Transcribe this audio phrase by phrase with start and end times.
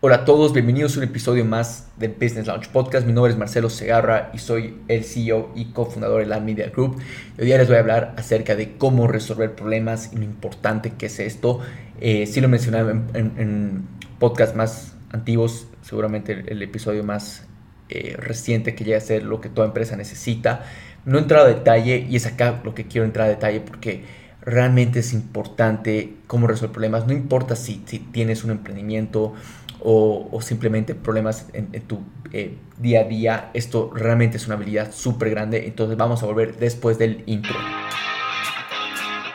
[0.00, 3.04] Hola a todos, bienvenidos a un episodio más del Business Launch Podcast.
[3.04, 7.00] Mi nombre es Marcelo Segarra y soy el CEO y cofundador de la Media Group.
[7.36, 11.06] hoy día les voy a hablar acerca de cómo resolver problemas y lo importante que
[11.06, 11.58] es esto.
[12.00, 13.88] Eh, sí lo mencionaba en, en,
[14.20, 17.48] podcasts más antiguos, seguramente el, episodio más
[17.88, 20.62] eh, reciente que llega a ser lo que toda empresa necesita.
[21.06, 24.04] No he entrado a detalle y es acá lo que quiero entrar a detalle porque
[24.42, 27.06] realmente es importante cómo resolver problemas.
[27.08, 29.34] No importa si, si tienes un emprendimiento
[29.90, 33.50] o, simplemente problemas en, tu eh, día a día.
[33.54, 35.66] Esto realmente es una habilidad súper grande.
[35.66, 37.54] Entonces vamos a volver después del intro.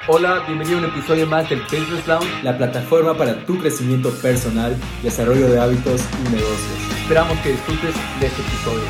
[0.08, 4.76] Hola, bienvenido a un episodio más del Business Lounge, la plataforma para tu crecimiento personal,
[5.02, 7.00] desarrollo de hábitos y negocios.
[7.02, 8.84] Esperamos que disfrutes de este episodio.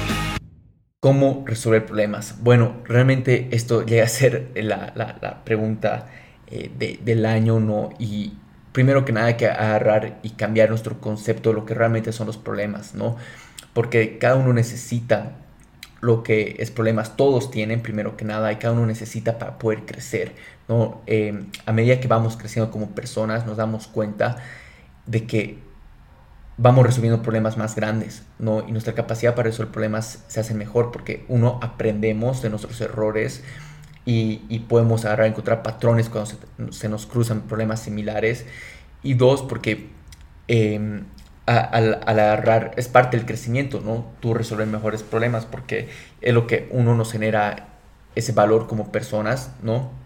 [0.99, 2.43] ¿Cómo resolver problemas?
[2.43, 6.07] Bueno, realmente esto llega a ser la, la, pregunta
[6.47, 7.91] eh, del año, ¿no?
[7.99, 8.33] Y
[8.73, 12.27] primero que nada hay que agarrar y cambiar nuestro concepto de lo que realmente son
[12.27, 13.15] los problemas, ¿no?
[13.73, 15.37] Porque cada uno necesita
[16.01, 19.85] lo que es problemas, todos tienen primero que nada y cada uno necesita para poder
[19.85, 20.35] crecer,
[20.67, 21.01] ¿no?
[21.05, 24.37] Em, a medida que vamos creciendo como personas nos damos cuenta
[25.05, 25.59] de que
[26.57, 28.67] vamos resolviendo problemas más grandes, ¿no?
[28.67, 33.43] Y nuestra capacidad para resolver problemas se hace mejor porque uno aprendemos de nuestros errores,
[34.05, 36.31] y, podemos agarrar, encontrar patrones cuando
[36.71, 38.45] se, nos cruzan problemas similares.
[39.01, 39.89] Y dos, porque
[40.47, 41.03] em,
[41.45, 44.05] al, agarrar es parte del crecimiento, ¿no?
[44.19, 45.89] Tú resolver mejores problemas porque
[46.21, 47.67] es lo que uno nos genera
[48.15, 50.03] ese valor como personas, ¿no?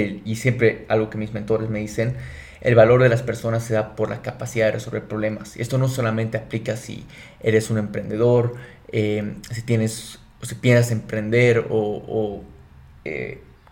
[0.00, 2.16] y siempre algo que mis mentores me dicen,
[2.60, 5.56] el valor de las personas se da por la capacidad de resolver problemas.
[5.56, 7.06] Y esto no solamente aplica si
[7.40, 8.56] eres un emprendedor,
[8.90, 12.42] em, si tienes o si piensas emprender o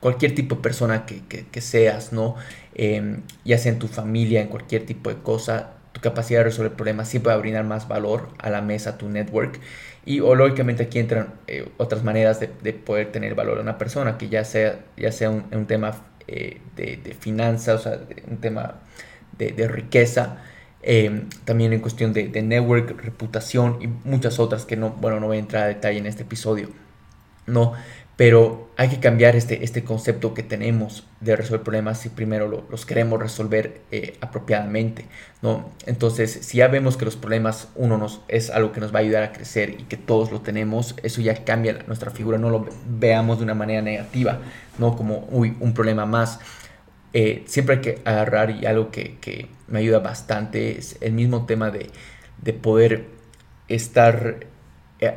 [0.00, 2.36] cualquier tipo de persona que, seas, ¿no?
[2.75, 6.72] Em, ya sea en tu familia, en cualquier tipo de cosa, tu capacidad de resolver
[6.72, 9.61] problemas siempre va a brindar más valor a la mesa, a tu network.
[10.05, 14.28] Y lógicamente aquí entran eh, otras maneras de, poder tener valor a una persona, que
[14.28, 15.94] ya sea, ya sea un, tema
[16.27, 18.77] eh, de, finanzas, o sea, un tema
[19.37, 20.38] de, riqueza,
[20.82, 25.37] em, también en cuestión de, network, reputación y muchas otras que no, bueno, no voy
[25.37, 26.71] a entrar a detalle en este episodio.
[27.47, 27.75] No,
[28.18, 32.84] pero hay que cambiar este, este concepto que tenemos de resolver problemas si primero los
[32.84, 35.06] queremos resolver eh, apropiadamente,
[35.40, 35.70] ¿no?
[35.86, 39.02] Entonces, si ya vemos que los problemas, uno nos, es algo que nos va a
[39.02, 42.66] ayudar a crecer y que todos lo tenemos, eso ya cambia nuestra figura, no lo
[42.88, 44.40] veamos de una manera negativa,
[44.78, 44.96] ¿no?
[44.96, 46.40] Como, uy, un problema más.
[47.12, 51.46] Eh, siempre hay que agarrar y algo que, que, me ayuda bastante es el mismo
[51.46, 51.90] tema de,
[52.42, 53.04] de poder
[53.68, 54.40] estar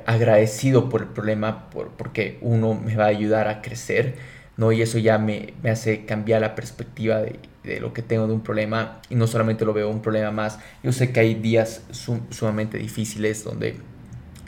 [0.06, 4.16] agradecido por el problema por, porque uno me va a ayudar a crecer,
[4.58, 4.72] ¿no?
[4.72, 8.34] Y eso ya me, me hace cambiar la perspectiva de, de, lo que tengo de
[8.34, 10.60] un problema y no solamente lo veo un problema más.
[10.84, 11.84] Yo sé que hay días
[12.30, 13.78] sumamente difíciles donde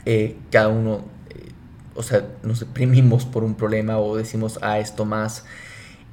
[0.06, 1.50] eh, cada uno, eh,
[1.96, 5.46] o sea, nos deprimimos por un problema o decimos, ah, esto más,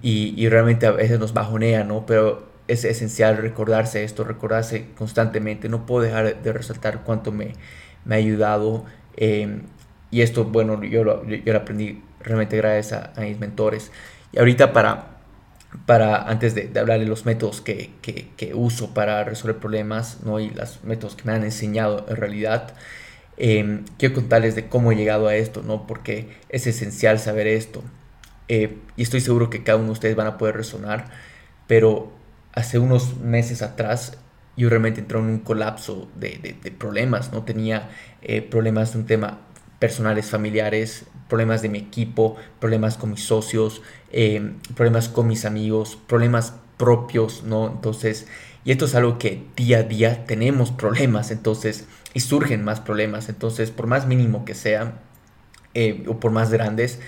[0.02, 2.06] y, y realmente a veces nos bajonea, ¿no?
[2.06, 5.68] Pero es esencial recordarse esto, recordarse constantemente.
[5.68, 7.54] No puedo dejar de resaltar cuánto me,
[8.04, 8.84] me ha ayudado
[9.20, 9.62] Em,
[10.10, 13.92] y esto, bueno, yo lo, yo lo aprendí realmente gracias a, mis mentores.
[14.32, 15.18] Y ahorita para,
[15.86, 20.18] para antes de, de hablar de los métodos que, que, que, uso para resolver problemas,
[20.24, 20.40] ¿no?
[20.40, 22.74] Y los métodos que me han enseñado en realidad,
[23.36, 25.86] eh, quiero contarles de cómo he llegado a esto, ¿no?
[25.86, 27.82] Porque es esencial saber esto.
[28.48, 31.06] Eh, y estoy seguro que cada uno de ustedes van a poder resonar,
[31.66, 32.12] pero
[32.52, 34.18] hace unos meses atrás
[34.60, 37.44] yo realmente entré en un colapso de, de, problemas, ¿no?
[37.44, 37.88] Tenía
[38.20, 39.38] eh, problemas de un tema
[39.78, 43.80] personales, familiares, problemas de mi equipo, problemas con mis socios,
[44.12, 47.68] em, problemas con mis amigos, problemas propios, ¿no?
[47.68, 48.26] Entonces,
[48.62, 53.30] y esto es algo que día a día tenemos problemas, entonces, y surgen más problemas,
[53.30, 55.00] entonces, por más mínimo que sea,
[55.72, 57.00] eh, o por más grandes,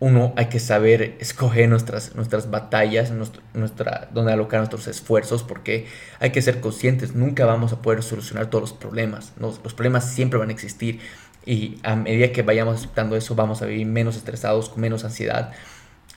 [0.00, 3.12] uno hay que saber escoger nuestras, nuestras batallas,
[3.54, 5.86] nuestra, donde alocar nuestros esfuerzos, porque
[6.20, 10.38] hay que ser conscientes, nunca vamos a poder solucionar todos los problemas, los problemas siempre
[10.38, 11.00] van a existir
[11.46, 15.52] y a medida que vayamos aceptando eso vamos a vivir menos estresados, con menos ansiedad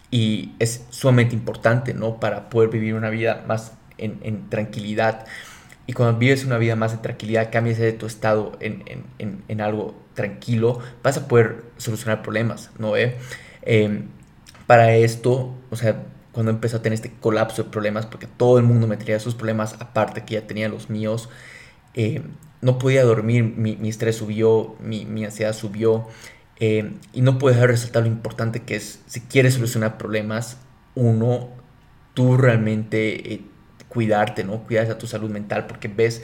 [0.10, 2.20] y es sumamente importante, ¿no?
[2.20, 5.26] Para poder vivir una vida más en, tranquilidad.
[5.86, 8.84] Y cuando vives una vida más en tranquilidad, cambias de tu estado en,
[9.20, 12.96] en, en, algo tranquilo, vas a poder solucionar problemas, ¿no?
[12.96, 13.18] Eh?
[13.70, 14.06] Em,
[14.66, 18.64] para esto, o sea, cuando empezó a tener este colapso de problemas, porque todo el
[18.64, 21.28] mundo me tenía sus problemas, aparte que ya tenía los míos,
[21.94, 22.24] em,
[22.62, 26.08] no podía dormir, mi, estrés subió, mi, ansiedad subió,
[26.60, 30.58] em, y no puedo dejar de resaltar lo importante que es, si quieres solucionar problemas,
[30.96, 31.50] uno,
[32.14, 33.42] tú realmente eh,
[33.90, 34.64] cuidarte, ¿no?
[34.64, 36.24] Cuidar a tu salud mental, porque ves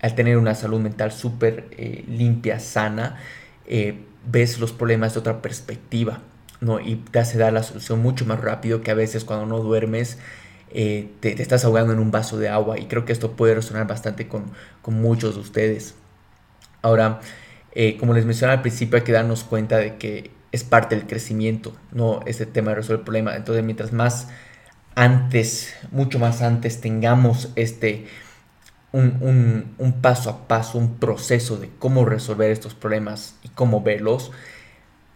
[0.00, 3.18] al tener una salud mental súper eh, limpia, sana,
[3.66, 6.22] eh, ves los problemas de otra perspectiva,
[6.60, 6.80] ¿no?
[6.80, 10.18] Y te hace dar la solución mucho más rápido que a veces cuando no duermes
[10.72, 12.78] eh, te, estás ahogando en un vaso de agua.
[12.78, 14.52] Y creo que esto puede resonar bastante con,
[14.82, 15.94] con muchos de ustedes.
[16.82, 17.20] Ahora,
[17.98, 21.74] como les mencioné al principio, hay que darnos cuenta de que es parte del crecimiento,
[21.90, 23.34] no este tema de resolver el problema.
[23.34, 24.28] Entonces, mientras más
[24.94, 28.06] antes, mucho más antes tengamos este,
[28.92, 34.30] un, paso a paso, un proceso de cómo resolver estos problemas y cómo verlos,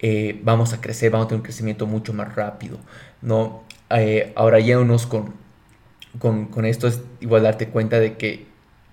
[0.00, 2.79] eh, vamos a crecer, vamos a tener un crecimiento mucho más rápido.
[3.23, 3.65] ¿no?
[3.91, 5.35] Eh, ahora yéndonos con,
[6.19, 8.47] con, con, esto es igual darte cuenta de que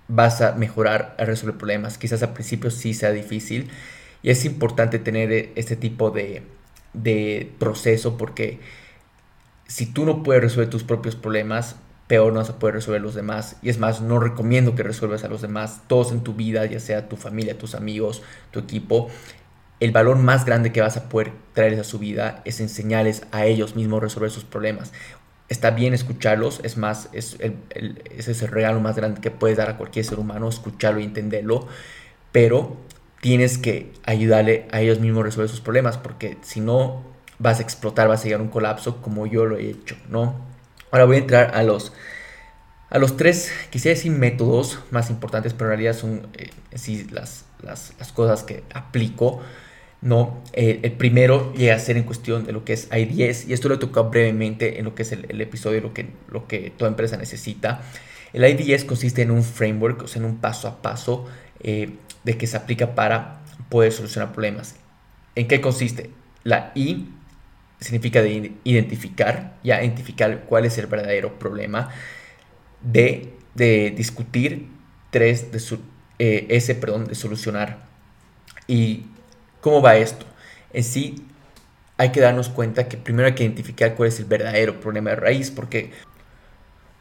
[0.08, 1.98] vas a mejorar a resolver problemas.
[1.98, 3.70] Quizás al principio sí sea difícil
[4.22, 6.42] y es importante tener este tipo de,
[6.92, 8.60] de proceso porque
[9.66, 11.76] si tú no puedes resolver tus propios problemas,
[12.06, 13.56] peor no vas a poder resolver los demás.
[13.62, 16.80] Y es más, no recomiendo que resuelvas a los demás, todos en tu vida, ya
[16.80, 19.08] sea tu familia, tus amigos, tu equipo.
[19.80, 23.44] El valor más grande que vas a poder traerles a su vida es enseñarles a
[23.44, 24.92] ellos mismos resolver sus problemas.
[25.48, 29.56] Está bien escucharlos, es más, es el, ese es el regalo más grande que puedes
[29.56, 31.68] dar a cualquier ser humano, escucharlo y entenderlo,
[32.32, 32.76] pero
[33.20, 37.04] tienes que ayudarle a ellos mismos a resolver sus problemas, porque si no,
[37.38, 40.34] vas a explotar, vas a llegar a un colapso como yo lo he hecho, ¿no?
[40.90, 41.92] Ahora voy a entrar a los,
[42.90, 46.50] a los tres, quisiera decir métodos más importantes, pero en realidad son eh,
[47.10, 49.42] las, las, las, cosas que aplico,
[50.06, 50.40] ¿no?
[50.52, 53.80] El primero llega a ser en cuestión de lo que es I10, y esto lo
[53.80, 57.82] tocado brevemente en lo que es el, episodio, lo que, lo que toda empresa necesita.
[58.32, 61.26] El I10 consiste en un framework, o sea, en un paso a paso
[61.58, 61.90] eh,
[62.22, 64.76] de que se aplica para poder solucionar problemas.
[65.34, 66.10] ¿En qué consiste?
[66.44, 67.08] La I
[67.80, 71.90] significa de identificar, ya identificar cuál es el verdadero problema,
[72.80, 74.68] de, de discutir,
[75.10, 75.80] tres, de su,
[76.20, 77.86] eh, ese, perdón, de solucionar.
[78.68, 79.06] ¿Y
[79.66, 80.24] cómo va esto?
[80.72, 81.26] En sí,
[81.96, 85.16] hay que darnos cuenta que primero hay que identificar cuál es el verdadero problema de
[85.16, 85.90] raíz, porque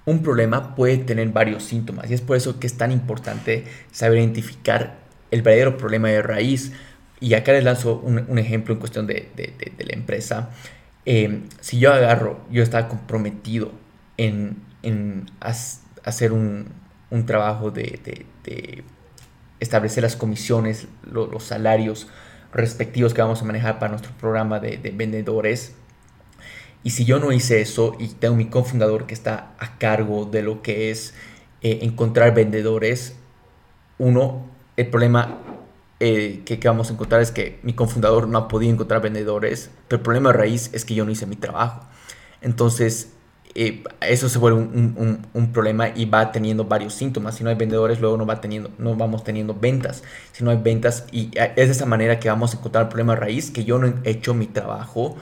[0.05, 4.17] un problema puede tener varios síntomas y es por eso que es tan importante saber
[4.17, 4.95] identificar
[5.29, 6.71] el verdadero problema de raíz,
[7.19, 9.29] y acá les lanzo un, ejemplo en cuestión de,
[9.77, 10.49] la empresa.
[11.05, 13.73] Em, si yo agarro, yo estaba comprometido
[14.17, 14.57] en,
[16.03, 16.65] hacer un,
[17.27, 18.25] trabajo de,
[19.59, 22.07] establecer las comisiones, los salarios
[22.53, 25.75] respectivos que vamos a manejar para nuestro programa de, vendedores.
[26.83, 30.43] Y si yo no hice eso y tengo mi cofundador que está a cargo de
[30.43, 31.13] lo que es
[31.61, 33.15] eh, encontrar vendedores,
[33.97, 34.45] uno,
[34.77, 35.39] el problema
[35.99, 39.99] eh, que, vamos a encontrar es que mi confundador no ha podido encontrar vendedores, pero
[39.99, 41.81] el problema raíz es que yo no hice mi trabajo.
[42.41, 43.13] Entonces,
[43.55, 47.35] eh, eso se vuelve un, problema y va teniendo varios síntomas.
[47.35, 50.03] Si no hay vendedores, luego no, va teniendo, no vamos teniendo ventas.
[50.33, 53.15] Si no hay ventas, y es de esa manera que vamos a encontrar el problema
[53.15, 55.15] raíz, que yo no he hecho mi trabajo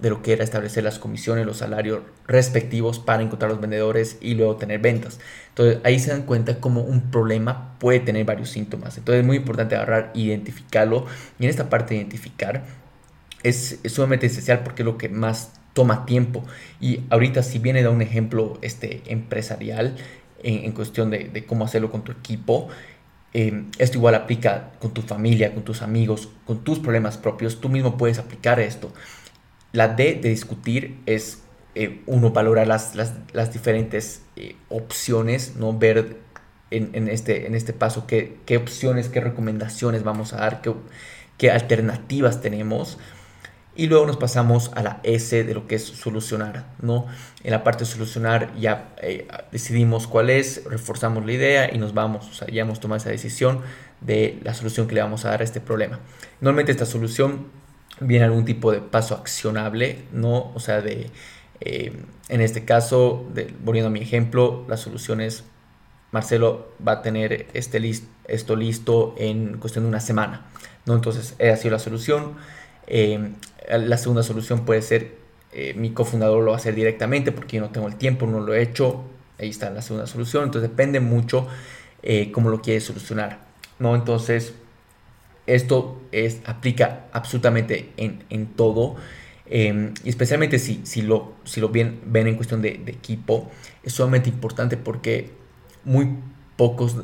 [0.00, 4.34] de lo que era establecer las comisiones, los salarios respectivos para encontrar los vendedores y
[4.34, 5.18] luego tener ventas.
[5.48, 8.96] Entonces ahí se dan cuenta cómo un problema puede tener varios síntomas.
[8.96, 11.06] Entonces es muy importante agarrar, identificarlo
[11.38, 12.64] y en esta parte de identificar
[13.42, 16.44] es, sumamente esencial porque es lo que más toma tiempo.
[16.80, 19.96] Y ahorita si viene da un ejemplo este, empresarial
[20.42, 22.68] en, cuestión de, cómo hacerlo con tu equipo,
[23.32, 27.60] eh, esto igual aplica con tu familia, con tus amigos, con tus problemas propios.
[27.60, 28.92] Tú mismo puedes aplicar esto.
[29.72, 31.42] La D de discutir es
[31.76, 35.78] eh, uno valorar las, las, diferentes eh, opciones, ¿no?
[35.78, 36.16] ver
[36.72, 40.72] en, este, en este paso qué, qué, opciones, qué recomendaciones vamos a dar, qué,
[41.38, 42.98] qué, alternativas tenemos.
[43.76, 47.06] Y luego nos pasamos a la S de lo que es solucionar, ¿no?
[47.44, 51.94] En la parte de solucionar ya eh, decidimos cuál es, reforzamos la idea y nos
[51.94, 53.60] vamos, o sea, ya hemos tomado esa decisión
[54.00, 56.00] de la solución que le vamos a dar a este problema.
[56.40, 57.46] Normalmente esta solución
[58.00, 60.52] viene algún tipo de paso accionable, ¿no?
[60.54, 61.10] O sea, de,
[61.60, 61.92] eh,
[62.28, 63.26] en este caso,
[63.62, 65.44] volviendo a mi ejemplo, la solución es,
[66.12, 67.78] Marcelo va a tener este
[68.26, 70.46] esto listo en cuestión de una semana,
[70.86, 70.94] ¿no?
[70.94, 72.34] Entonces, ha sido la solución.
[72.90, 73.30] Eh,
[73.70, 75.12] la segunda solución puede ser,
[75.52, 78.40] eh, mi cofundador lo va a hacer directamente porque yo no tengo el tiempo, no
[78.40, 79.04] lo he hecho.
[79.38, 80.44] Ahí está la segunda solución.
[80.44, 81.48] Entonces, depende mucho
[82.32, 83.40] cómo lo quieres solucionar,
[83.78, 83.94] ¿no?
[83.94, 84.54] Entonces,
[85.46, 88.96] esto es, aplica absolutamente en, todo.
[89.46, 93.50] Em, y especialmente si, si, lo, si lo ven, ven en cuestión de, equipo,
[93.82, 95.30] es sumamente importante porque
[95.84, 96.16] muy
[96.56, 96.96] pocos,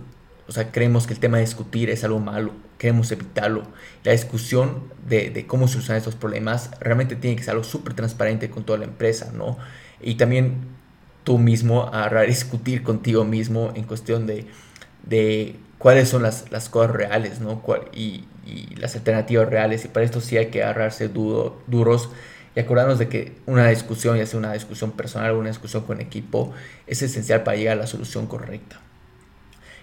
[0.48, 3.64] o sea, creemos que el tema de discutir es algo malo, queremos evitarlo.
[4.04, 8.64] La discusión de, cómo solucionar estos problemas realmente tiene que ser algo súper transparente con
[8.64, 9.58] toda la empresa, ¿no?
[10.00, 10.68] Y también
[11.24, 14.46] tú mismo a discutir contigo mismo en cuestión de,
[15.04, 17.62] de cuáles son las, las cosas reales, ¿no?
[17.92, 19.84] y, y, las alternativas reales.
[19.84, 22.10] Y para esto sí hay que agarrarse duro, duros
[22.54, 26.00] y acordarnos de que una discusión, ya sea una discusión personal o una discusión con
[26.00, 26.52] equipo,
[26.86, 28.80] es esencial para llegar a la solución correcta.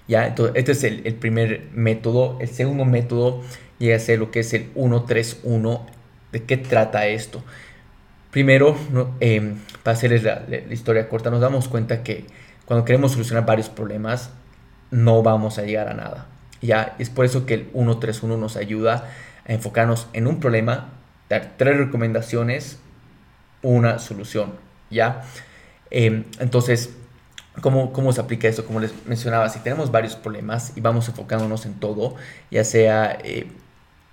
[0.07, 0.27] ¿Ya?
[0.27, 2.38] Entonces, este es el, el primer método.
[2.39, 3.41] El segundo método
[3.79, 5.86] llega a ser lo que es el 131.
[6.31, 7.43] ¿De qué trata esto?
[8.31, 8.75] Primero,
[9.19, 12.25] eh, para hacerles la, la, historia corta, nos damos cuenta que
[12.65, 14.31] cuando queremos solucionar varios problemas,
[14.89, 16.27] no vamos a llegar a nada.
[16.62, 19.12] Ya es por eso que el 131 nos ayuda
[19.48, 20.89] a enfocarnos en un problema,
[21.29, 22.79] dar tres recomendaciones,
[23.62, 24.53] una solución.
[24.89, 25.24] Ya,
[25.91, 26.95] eh, entonces,
[27.62, 28.65] ¿cómo, ¿cómo se aplica esto?
[28.65, 32.15] Como les mencionaba, si tenemos varios problemas y vamos enfocándonos en todo,
[32.51, 33.48] ya sea eh,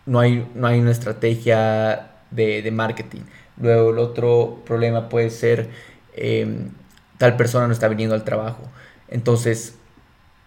[0.06, 3.22] no, hay, no hay una estrategia de, de marketing
[3.60, 5.68] Luego el otro problema puede ser
[6.16, 6.70] em,
[7.18, 8.62] tal persona no está viniendo al trabajo.
[9.08, 9.76] Entonces,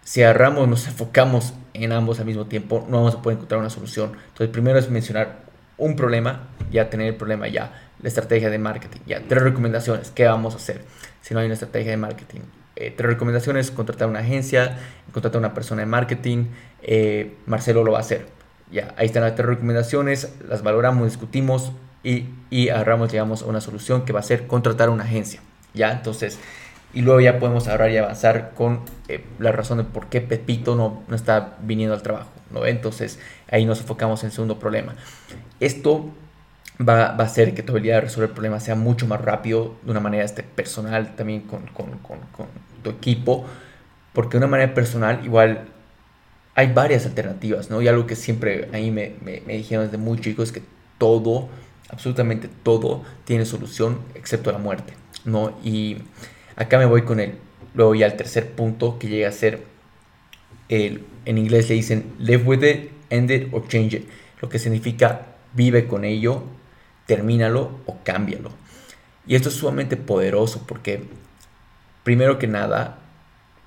[0.04, 3.70] si agarramos, nos enfocamos en ambos al mismo tiempo, no vamos a poder encontrar una
[3.70, 4.14] solución.
[4.30, 5.44] Entonces, primero es mencionar
[5.78, 7.72] un problema, ya tener el problema ya,
[8.02, 10.82] la estrategia de marketing, ya, tres recomendaciones, ¿qué vamos a hacer
[11.22, 12.42] si no hay una estrategia de marketing?
[12.76, 14.78] Eh, tres recomendaciones, contratar una agencia,
[15.12, 16.46] contratar una persona de marketing,
[16.82, 18.28] eh, Marcelo lo va a hacer.
[18.72, 21.72] Ya, ahí están las tres recomendaciones, las valoramos, discutimos,
[22.04, 25.40] y, y agarramos, llegamos a una solución que va a ser contratar una agencia.
[25.74, 25.92] ¿Ya?
[25.92, 26.40] Entonces,
[26.94, 30.76] y luego ya podemos ahorrar y avanzar con eh, la razón de por qué Pepito
[30.76, 32.30] no, no está viniendo al trabajo.
[32.52, 32.66] ¿no?
[32.66, 34.96] Entonces, ahí nos enfocamos en el segundo problema.
[35.60, 36.12] Esto
[36.88, 39.92] va, va, a hacer que tu habilidad de resolver problemas sea mucho más rápido de
[39.92, 42.48] una manera este, personal también con, con, con, con,
[42.84, 43.46] tu equipo,
[44.12, 45.68] porque de una manera personal igual
[46.56, 47.82] hay varias alternativas, ¿no?
[47.82, 50.62] Y algo que siempre ahí me, me, me dijeron desde muy chico es que
[50.98, 51.50] todo
[51.90, 54.94] absolutamente todo tiene solución excepto la muerte,
[55.26, 55.58] ¿no?
[55.64, 55.98] Y
[56.56, 57.36] acá me voy con él.
[57.76, 59.64] Luego ya el tercer punto que llega a ser,
[60.70, 64.08] el, en inglés le dicen live with it, end it or change it,
[64.42, 66.44] lo que significa vive con ello,
[67.06, 68.52] termínalo o cámbialo.
[69.26, 71.04] Y esto es sumamente poderoso porque,
[72.04, 73.00] primero que nada,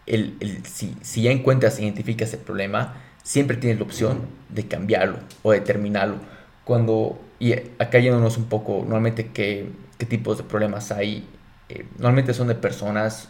[0.06, 5.52] el, si, si ya encuentras identificas el problema, siempre tienes la opción de cambiarlo o
[5.52, 6.16] de terminarlo.
[6.64, 11.28] Cuando y acá yéndonos un poco, normalmente qué, qué tipos de problemas hay.
[11.68, 13.28] Eh, normalmente son de personas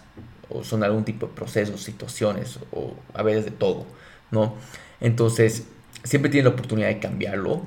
[0.48, 3.86] o son algún tipo de procesos, situaciones o a veces de todo,
[4.30, 4.54] ¿no?
[5.00, 5.66] Entonces,
[6.04, 7.62] siempre tienes la oportunidad de cambiarlo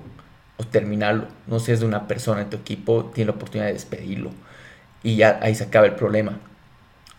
[0.59, 1.27] o terminarlo.
[1.47, 4.31] No si es de una persona en tu equipo, tienes la oportunidad de despedirlo
[5.01, 6.37] y ya ahí se acaba el problema.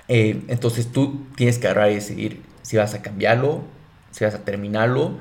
[0.09, 3.63] Eh, entonces tú tienes que agarrar y decidir si vas a cambiarlo,
[4.11, 5.19] si vas a terminarlo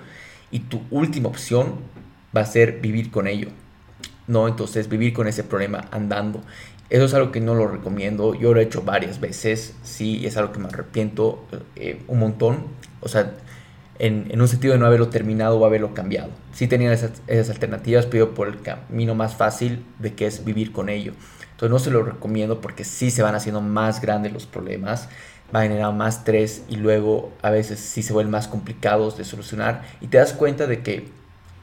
[0.51, 1.75] y tu última opción
[2.35, 3.49] va a ser vivir con ello.
[4.27, 4.47] ¿no?
[4.47, 6.41] Entonces vivir con ese problema andando.
[6.89, 8.35] Eso es algo que no lo recomiendo.
[8.35, 11.45] Yo lo he hecho varias veces, sí, es algo que me arrepiento
[11.75, 12.65] eh, un montón.
[13.01, 13.33] O sea,
[13.99, 16.29] en, en, un sentido de no haberlo terminado o haberlo cambiado.
[16.53, 20.71] Sí tenía esas, esas, alternativas, pero por el camino más fácil de que es vivir
[20.71, 21.13] con ello.
[21.51, 25.09] Entonces no se lo recomiendo porque sí se van haciendo más grandes los problemas,
[25.53, 29.25] va a generar más estrés y luego a veces sí se vuelven más complicados de
[29.25, 31.07] solucionar y te das cuenta de que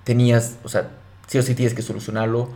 [0.04, 0.90] tenías, o sea,
[1.26, 2.50] sí o sí tienes que solucionarlo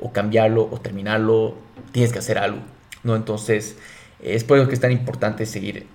[0.00, 1.56] o cambiarlo o terminarlo,
[1.92, 2.60] tienes que hacer algo,
[3.02, 3.16] ¿no?
[3.16, 3.76] Entonces,
[4.20, 5.86] es por eso que es tan importante seguir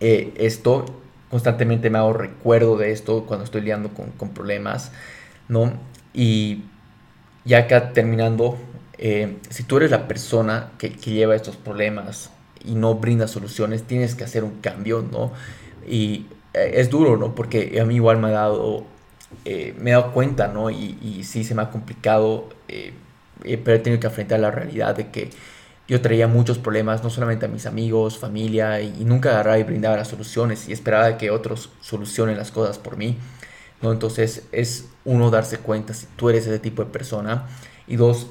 [0.00, 0.86] eh, esto.
[1.30, 4.90] Constantemente me hago recuerdo de esto cuando estoy lidiando con, con problemas,
[5.48, 5.72] ¿no?
[6.12, 6.64] Y
[7.44, 8.58] ya acá terminando,
[8.98, 12.30] eh, si tú eres la persona que, que, lleva estos problemas
[12.64, 15.32] y no brinda soluciones, tienes que hacer un cambio, ¿no?
[15.88, 17.34] Y eh, es duro, ¿no?
[17.34, 18.84] Porque a mí igual me ha dado
[19.44, 20.70] eh, me he dado cuenta, ¿no?
[20.70, 25.10] Y, y, sí se me ha complicado, pero he tenido que enfrentar la realidad de
[25.10, 25.30] que
[25.90, 29.96] yo traía muchos problemas, no solamente a mis amigos, familia, y, nunca agarraba y brindaba
[29.96, 33.18] las soluciones y esperaba que otros solucionen las cosas por mí,
[33.82, 33.92] ¿no?
[33.92, 37.46] Entonces es uno darse cuenta si tú eres ese tipo de persona
[37.86, 38.28] y dos,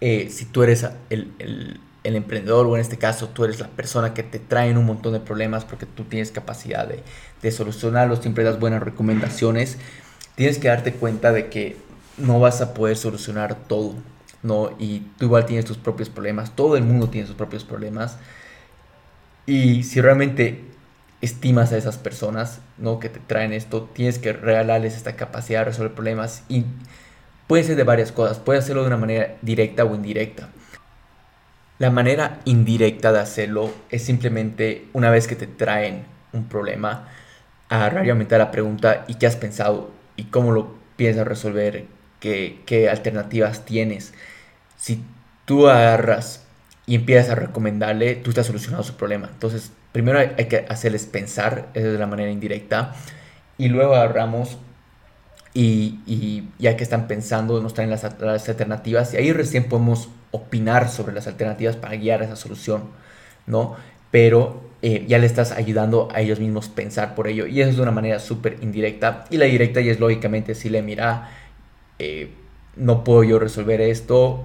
[0.00, 4.14] si tú eres el, el, el emprendedor o en este caso tú eres la persona
[4.14, 7.02] que te traen un montón de problemas porque tú tienes capacidad de,
[7.42, 9.78] de solucionarlos, siempre das buenas recomendaciones
[10.36, 11.76] tienes que darte cuenta de que
[12.18, 13.94] no vas a poder solucionar todo,
[14.46, 14.70] ¿no?
[14.78, 18.18] Y tú igual tienes tus propios problemas, todo el mundo tiene sus propios problemas.
[19.46, 20.64] Y si realmente
[21.20, 23.00] estimas a esas personas, ¿no?
[23.00, 26.64] Que te traen esto, tienes que regalarles esta capacidad de resolver problemas y
[27.46, 30.48] puede ser de varias cosas, puede hacerlo de una manera directa o indirecta.
[31.78, 37.08] La manera indirecta de hacerlo es simplemente una vez que te traen un problema,
[37.68, 39.90] agarrar y aumentar la pregunta ¿y qué has pensado?
[40.16, 41.84] y cómo lo piensas resolver,
[42.20, 44.14] qué, qué alternativas tienes.
[44.76, 45.02] Si
[45.44, 46.44] tú agarras
[46.86, 49.28] y empiezas a recomendarle, tú estás solucionando su problema.
[49.32, 52.94] Entonces, primero hay, que hacerles pensar, es la manera indirecta.
[53.58, 54.58] y luego agarramos
[55.58, 61.14] y, ya que están pensando, nos traen las, alternativas y ahí recién podemos opinar sobre
[61.14, 62.90] las alternativas para guiar esa solución,
[63.46, 63.76] ¿no?
[64.10, 67.76] Pero eh, ya le estás ayudando a ellos mismos pensar por ello y eso es
[67.76, 71.30] de una manera súper indirecta y la directa y es lógicamente le mira,
[71.98, 72.30] eh,
[72.76, 74.44] no puedo yo resolver esto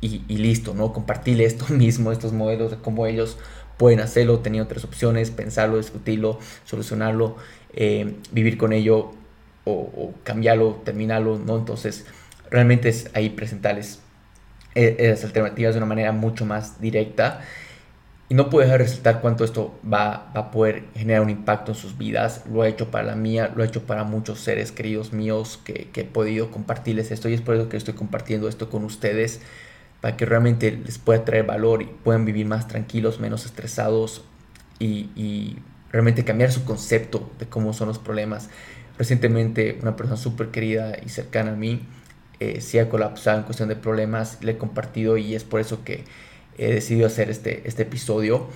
[0.00, 0.92] y, listo, ¿no?
[0.92, 3.36] Compartirle esto mismo, estos modelos de cómo ellos
[3.76, 7.36] pueden hacerlo, tener otras opciones, pensarlo, discutirlo, solucionarlo,
[7.72, 9.12] eh, vivir con ello
[9.64, 11.56] o, cambiarlo, terminarlo, ¿no?
[11.56, 12.06] Entonces,
[12.50, 14.00] realmente es ahí presentarles
[14.74, 17.42] eh, esas alternativas de una manera mucho más directa.
[18.28, 21.76] Y no puedo dejar de resaltar cuánto esto va, a poder generar un impacto en
[21.76, 22.44] sus vidas.
[22.48, 25.90] Lo ha hecho para la mía, lo ha hecho para muchos seres queridos míos que,
[25.92, 27.28] he podido compartirles esto.
[27.28, 29.40] Y es por eso que estoy compartiendo esto con ustedes,
[30.00, 34.24] para que realmente les pueda traer valor y puedan vivir más tranquilos, menos estresados
[34.78, 35.58] y,
[35.92, 38.48] realmente cambiar su concepto de cómo son los problemas.
[38.96, 41.80] Recientemente una persona súper querida y cercana a mí
[42.38, 46.04] eh, ha colapsado en cuestión de problemas, le he compartido y es por eso que
[46.58, 48.46] he decidido hacer este, este episodio.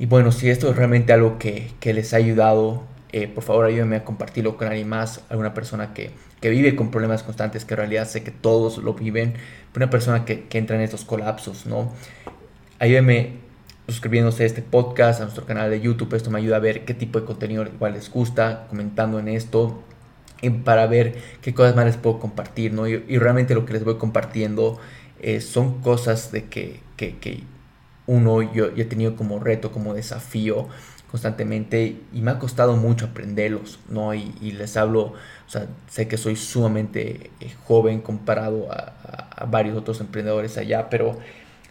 [0.00, 3.66] Y bueno, si esto es realmente algo que, que les ha ayudado, eh, por favor
[3.66, 6.10] ayúdenme a compartirlo con alguien más, alguna persona que,
[6.40, 9.34] que, vive con problemas constantes, que en realidad sé que todos lo viven,
[9.74, 11.92] una persona que, que entra en estos colapsos, ¿no?
[12.78, 13.46] Ayúdenme
[13.86, 16.14] suscribiéndose a este podcast, a nuestro canal de YouTube.
[16.14, 19.82] Esto me ayuda a ver qué tipo de contenido igual les gusta, comentando en esto,
[20.42, 22.86] y para ver qué cosas más les puedo compartir, ¿no?
[22.88, 24.78] Y, realmente lo que les voy compartiendo
[25.20, 27.44] eh, son cosas de que, que, que
[28.06, 30.68] uno yo, he tenido como reto, como desafío
[31.10, 34.14] constantemente y me ha costado mucho aprenderlos, ¿no?
[34.14, 40.00] Y, les hablo, o sea, sé que soy sumamente eh, joven comparado a, varios otros
[40.00, 41.18] emprendedores allá, pero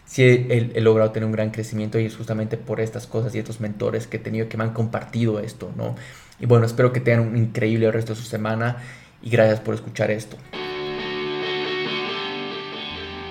[0.04, 3.60] sí he, logrado tener un gran crecimiento y es justamente por estas cosas y estos
[3.60, 5.96] mentores que he tenido que me han compartido esto, ¿no?
[6.38, 8.76] Y bueno, espero que tengan un increíble resto de su semana
[9.20, 10.36] y gracias por escuchar esto.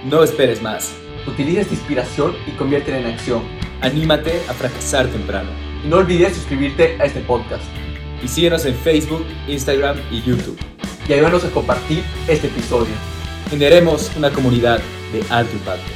[0.05, 0.93] No esperes más.
[1.25, 3.43] Utiliza esta inspiración y conviértela en acción.
[3.81, 5.64] Anímate a fracasar temprano.
[5.85, 7.63] No olvides suscribirte a este podcast.
[8.23, 10.57] Y síguenos en Facebook, Instagram y YouTube.
[11.07, 12.93] Y ayúdanos a compartir este episodio.
[13.51, 14.79] Generemos una comunidad
[15.13, 15.94] de alto impacto.